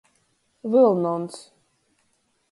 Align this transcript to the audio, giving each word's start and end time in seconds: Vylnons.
Vylnons. 0.71 1.35